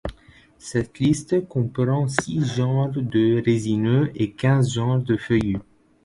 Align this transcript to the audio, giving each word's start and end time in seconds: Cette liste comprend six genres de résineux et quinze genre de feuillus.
Cette 0.57 0.97
liste 0.97 1.47
comprend 1.47 2.07
six 2.07 2.43
genres 2.55 2.89
de 2.89 3.39
résineux 3.45 4.11
et 4.15 4.31
quinze 4.31 4.73
genre 4.73 4.97
de 4.97 5.15
feuillus. 5.15 5.59